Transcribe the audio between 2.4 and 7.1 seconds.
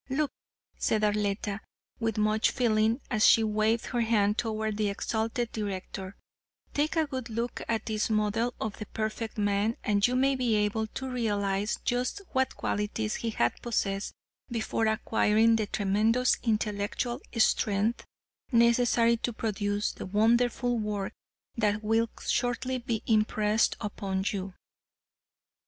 feeling as she waved her hand toward the exalted director, "take a